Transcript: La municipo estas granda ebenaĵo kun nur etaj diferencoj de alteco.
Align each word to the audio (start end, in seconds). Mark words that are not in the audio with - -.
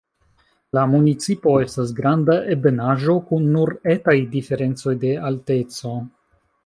La 0.75 0.83
municipo 0.93 1.51
estas 1.65 1.91
granda 1.99 2.37
ebenaĵo 2.55 3.17
kun 3.29 3.45
nur 3.57 3.73
etaj 3.97 4.17
diferencoj 4.33 4.95
de 5.05 5.13
alteco. 5.31 5.97